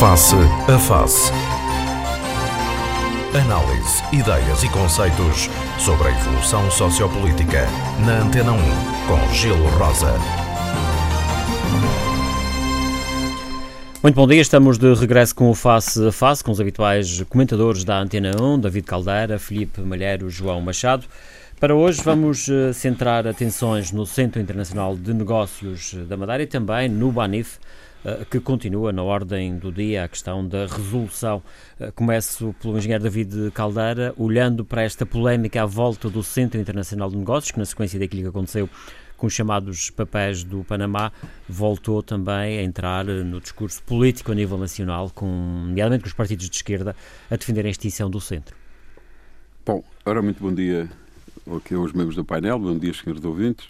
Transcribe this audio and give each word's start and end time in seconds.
Face 0.00 0.34
a 0.34 0.78
Face. 0.78 1.30
Análise, 3.38 4.02
ideias 4.10 4.62
e 4.62 4.68
conceitos 4.70 5.50
sobre 5.78 6.08
a 6.08 6.10
evolução 6.18 6.70
sociopolítica. 6.70 7.66
Na 8.06 8.22
Antena 8.22 8.50
1, 8.50 8.56
com 9.06 9.34
Gelo 9.34 9.68
Rosa. 9.76 10.14
Muito 14.02 14.14
bom 14.14 14.26
dia, 14.26 14.40
estamos 14.40 14.78
de 14.78 14.94
regresso 14.94 15.34
com 15.34 15.50
o 15.50 15.54
Face 15.54 16.02
a 16.06 16.10
Face, 16.10 16.42
com 16.42 16.50
os 16.50 16.62
habituais 16.62 17.22
comentadores 17.28 17.84
da 17.84 18.00
Antena 18.00 18.30
1, 18.40 18.58
David 18.58 18.86
Caldeira, 18.86 19.38
Felipe 19.38 19.82
Malheiro, 19.82 20.30
João 20.30 20.62
Machado. 20.62 21.04
Para 21.60 21.74
hoje 21.74 22.00
vamos 22.02 22.48
eh, 22.48 22.72
centrar 22.72 23.26
atenções 23.26 23.92
no 23.92 24.06
Centro 24.06 24.40
Internacional 24.40 24.96
de 24.96 25.12
Negócios 25.12 25.92
da 26.08 26.16
Madeira 26.16 26.44
e 26.44 26.46
também 26.46 26.88
no 26.88 27.12
BANIF, 27.12 27.58
eh, 28.02 28.24
que 28.30 28.40
continua 28.40 28.94
na 28.94 29.02
ordem 29.02 29.58
do 29.58 29.70
dia 29.70 30.04
a 30.04 30.08
questão 30.08 30.48
da 30.48 30.64
resolução. 30.64 31.42
Eh, 31.78 31.90
começo 31.90 32.54
pelo 32.62 32.78
engenheiro 32.78 33.04
David 33.04 33.50
Caldeira, 33.50 34.14
olhando 34.16 34.64
para 34.64 34.84
esta 34.84 35.04
polémica 35.04 35.62
à 35.62 35.66
volta 35.66 36.08
do 36.08 36.22
Centro 36.22 36.58
Internacional 36.58 37.10
de 37.10 37.18
Negócios, 37.18 37.50
que 37.50 37.58
na 37.58 37.66
sequência 37.66 38.00
daquilo 38.00 38.22
que 38.22 38.28
aconteceu 38.28 38.66
com 39.18 39.26
os 39.26 39.34
chamados 39.34 39.90
papéis 39.90 40.42
do 40.42 40.64
Panamá, 40.64 41.12
voltou 41.46 42.02
também 42.02 42.58
a 42.58 42.62
entrar 42.62 43.04
no 43.04 43.38
discurso 43.38 43.82
político 43.82 44.32
a 44.32 44.34
nível 44.34 44.56
nacional, 44.56 45.10
com, 45.14 45.26
nomeadamente 45.26 46.04
com 46.04 46.08
os 46.08 46.14
partidos 46.14 46.48
de 46.48 46.56
esquerda, 46.56 46.96
a 47.30 47.36
defender 47.36 47.66
a 47.66 47.68
extinção 47.68 48.08
do 48.08 48.18
centro. 48.18 48.56
Bom, 49.66 49.84
ora, 50.06 50.22
muito 50.22 50.42
bom 50.42 50.54
dia 50.54 50.88
aqui 51.56 51.74
aos 51.74 51.92
membros 51.92 52.16
do 52.16 52.24
painel, 52.24 52.58
bom 52.58 52.78
dia, 52.78 52.92
senhores 52.92 53.24
ouvintes. 53.24 53.68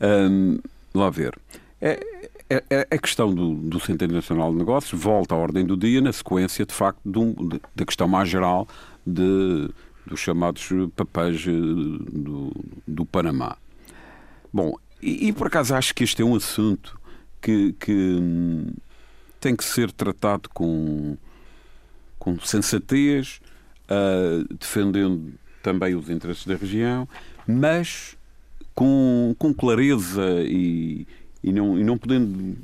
Um, 0.00 0.58
lá 0.94 1.10
ver. 1.10 1.38
É, 1.80 2.00
é, 2.48 2.64
é, 2.70 2.86
a 2.90 2.98
questão 2.98 3.34
do, 3.34 3.54
do 3.54 3.80
Centro 3.80 4.04
Internacional 4.04 4.52
de 4.52 4.58
Negócios 4.58 5.00
volta 5.00 5.34
à 5.34 5.38
ordem 5.38 5.64
do 5.64 5.76
dia 5.76 6.00
na 6.00 6.12
sequência, 6.12 6.64
de 6.64 6.72
facto, 6.72 7.00
de, 7.04 7.60
da 7.74 7.84
questão 7.84 8.06
mais 8.06 8.28
geral 8.28 8.68
de, 9.06 9.68
dos 10.06 10.20
chamados 10.20 10.68
papéis 10.94 11.44
eh, 11.46 11.50
do, 11.50 12.52
do 12.86 13.04
Panamá. 13.04 13.56
Bom, 14.52 14.74
e, 15.02 15.28
e, 15.28 15.32
por 15.32 15.48
acaso 15.48 15.74
acho 15.74 15.94
que 15.94 16.04
este 16.04 16.22
é 16.22 16.24
um 16.24 16.34
assunto 16.34 16.98
que, 17.42 17.72
que 17.74 17.92
hum, 17.92 18.68
tem 19.40 19.54
que 19.54 19.64
ser 19.64 19.92
tratado 19.92 20.48
com, 20.50 21.16
com 22.18 22.38
sensatez, 22.40 23.40
uh, 23.90 24.54
defendendo 24.54 25.34
também 25.66 25.96
os 25.96 26.08
interesses 26.08 26.46
da 26.46 26.54
região, 26.54 27.08
mas 27.44 28.16
com, 28.72 29.34
com 29.36 29.52
clareza 29.52 30.22
e, 30.42 31.04
e, 31.42 31.52
não, 31.52 31.76
e 31.76 31.82
não 31.82 31.98
podendo. 31.98 32.56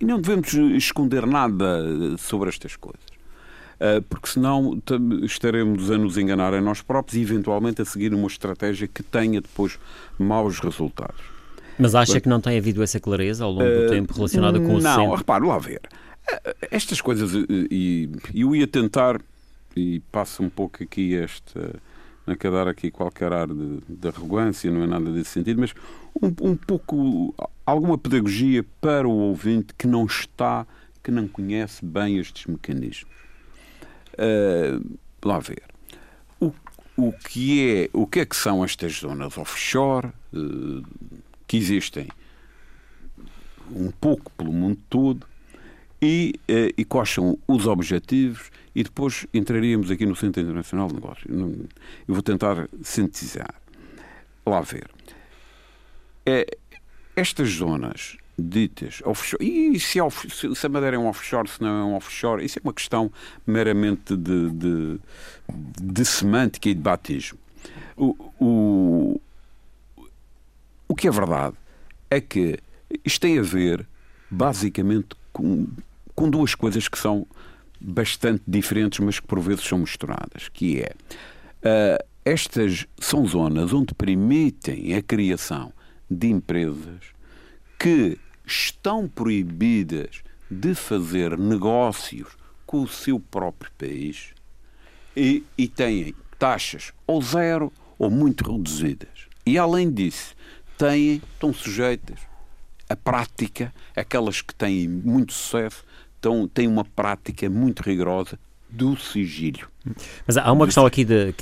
E 0.00 0.04
não 0.06 0.18
devemos 0.18 0.54
esconder 0.54 1.26
nada 1.26 2.16
sobre 2.16 2.48
estas 2.48 2.74
coisas. 2.74 3.12
Uh, 3.74 4.00
porque 4.08 4.28
senão 4.28 4.80
estaremos 5.22 5.90
a 5.90 5.98
nos 5.98 6.16
enganar 6.16 6.54
a 6.54 6.60
nós 6.60 6.80
próprios 6.80 7.18
e 7.18 7.20
eventualmente 7.20 7.82
a 7.82 7.84
seguir 7.84 8.14
uma 8.14 8.28
estratégia 8.28 8.88
que 8.88 9.02
tenha 9.02 9.42
depois 9.42 9.78
maus 10.18 10.58
resultados. 10.58 11.20
Mas 11.78 11.94
acha 11.94 12.18
que 12.18 12.28
não 12.28 12.40
tem 12.40 12.56
havido 12.56 12.82
essa 12.82 12.98
clareza 12.98 13.44
ao 13.44 13.50
longo 13.50 13.68
do 13.68 13.86
uh, 13.86 13.90
tempo 13.90 14.14
relacionada 14.14 14.58
com 14.58 14.76
o 14.76 14.80
Não, 14.80 15.00
centro? 15.00 15.14
repare, 15.16 15.44
lá 15.44 15.58
ver. 15.58 15.82
Estas 16.70 17.00
coisas, 17.00 17.32
e 17.70 18.08
eu 18.34 18.56
ia 18.56 18.66
tentar, 18.66 19.20
e 19.76 20.00
passo 20.10 20.42
um 20.42 20.48
pouco 20.48 20.82
aqui 20.82 21.14
esta 21.14 21.74
não 22.26 22.36
quero 22.36 22.54
dar 22.54 22.68
aqui 22.68 22.90
qualquer 22.90 23.32
ar 23.32 23.48
de, 23.48 23.80
de, 23.88 24.08
arrogância, 24.08 24.70
não 24.70 24.82
é 24.82 24.86
nada 24.86 25.10
desse 25.10 25.30
sentido, 25.30 25.60
mas 25.60 25.74
um, 26.20 26.28
um, 26.50 26.56
pouco, 26.56 27.34
alguma 27.66 27.98
pedagogia 27.98 28.64
para 28.80 29.08
o 29.08 29.12
ouvinte 29.12 29.74
que 29.76 29.86
não 29.86 30.06
está, 30.06 30.66
que 31.02 31.10
não 31.10 31.26
conhece 31.26 31.84
bem 31.84 32.18
estes 32.18 32.46
mecanismos. 32.46 33.10
Uh, 34.14 34.98
lá 35.24 35.38
ver. 35.38 35.62
O, 36.40 36.52
o, 36.96 37.12
que 37.12 37.68
é, 37.68 37.90
o 37.92 38.06
que 38.06 38.20
é 38.20 38.26
que 38.26 38.36
são 38.36 38.64
estas 38.64 38.92
zonas 38.92 39.36
offshore 39.38 40.08
uh, 40.32 40.82
que 41.46 41.56
existem 41.56 42.08
um 43.70 43.90
pouco 43.90 44.30
pelo 44.32 44.52
mundo 44.52 44.78
todo 44.88 45.26
e, 46.00 46.34
uh, 46.48 46.74
e 46.76 46.84
quais 46.84 47.10
são 47.10 47.38
os 47.48 47.66
objetivos 47.66 48.50
e 48.74 48.82
depois 48.82 49.26
entraríamos 49.32 49.90
aqui 49.90 50.06
no 50.06 50.16
Centro 50.16 50.42
Internacional 50.42 50.88
de 50.88 50.94
Negócios. 50.94 51.26
Eu 51.28 52.14
vou 52.14 52.22
tentar 52.22 52.68
sintetizar. 52.82 53.54
Lá 54.44 54.60
ver. 54.60 54.90
É, 56.24 56.46
estas 57.14 57.50
zonas 57.50 58.16
ditas 58.38 59.02
offshore, 59.04 59.44
e 59.44 59.78
se, 59.78 60.00
é 60.00 60.10
se, 60.10 60.66
a 60.66 60.68
Madeira 60.68 60.96
é 60.96 60.98
um 60.98 61.06
offshore, 61.06 61.48
se 61.48 61.60
não 61.60 61.68
é 61.68 61.84
um 61.84 61.94
offshore, 61.94 62.44
isso 62.44 62.58
é 62.58 62.62
uma 62.64 62.72
questão 62.72 63.12
meramente 63.46 64.16
de, 64.16 64.50
de, 64.50 65.00
de 65.80 66.04
semântica 66.04 66.68
e 66.68 66.74
de 66.74 66.80
batismo. 66.80 67.38
O, 67.96 68.16
o, 68.40 69.20
o 70.88 70.94
que 70.94 71.06
é 71.06 71.10
verdade 71.10 71.56
é 72.10 72.20
que 72.20 72.58
isto 73.04 73.20
tem 73.20 73.38
a 73.38 73.42
ver, 73.42 73.86
basicamente, 74.30 75.14
com, 75.32 75.66
com 76.14 76.30
duas 76.30 76.54
coisas 76.54 76.88
que 76.88 76.98
são 76.98 77.26
bastante 77.82 78.42
diferentes, 78.46 79.00
mas 79.00 79.18
que 79.18 79.26
por 79.26 79.40
vezes 79.40 79.64
são 79.64 79.78
misturadas, 79.78 80.48
que 80.48 80.80
é 80.80 80.92
uh, 81.64 82.04
estas 82.24 82.86
são 83.00 83.26
zonas 83.26 83.72
onde 83.72 83.94
permitem 83.94 84.94
a 84.94 85.02
criação 85.02 85.72
de 86.08 86.28
empresas 86.28 87.12
que 87.78 88.18
estão 88.46 89.08
proibidas 89.08 90.22
de 90.50 90.74
fazer 90.74 91.36
negócios 91.36 92.36
com 92.66 92.82
o 92.82 92.88
seu 92.88 93.18
próprio 93.18 93.72
país 93.76 94.34
e, 95.16 95.44
e 95.58 95.66
têm 95.66 96.14
taxas 96.38 96.92
ou 97.06 97.20
zero 97.20 97.72
ou 97.98 98.10
muito 98.10 98.50
reduzidas. 98.50 99.28
E 99.44 99.58
além 99.58 99.90
disso, 99.90 100.34
têm, 100.78 101.22
estão 101.34 101.52
sujeitas 101.52 102.20
à 102.88 102.96
prática, 102.96 103.72
aquelas 103.96 104.40
que 104.40 104.54
têm 104.54 104.86
muito 104.88 105.32
sucesso, 105.32 105.84
então 106.22 106.46
tem 106.46 106.68
uma 106.68 106.84
prática 106.84 107.50
muito 107.50 107.80
rigorosa 107.80 108.38
do 108.70 108.96
sigilo. 108.96 109.68
Mas 110.24 110.36
há 110.36 110.52
uma 110.52 110.66
questão 110.66 110.86
aqui 110.86 111.04
de, 111.04 111.32
que 111.32 111.40